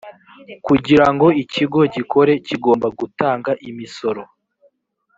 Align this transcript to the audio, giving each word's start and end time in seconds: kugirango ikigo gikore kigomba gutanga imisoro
kugirango 0.65 1.27
ikigo 1.43 1.79
gikore 1.95 2.33
kigomba 2.47 2.87
gutanga 2.99 3.51
imisoro 3.69 4.21